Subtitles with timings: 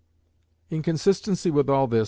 [0.71, 1.99] In consistency with all this, M.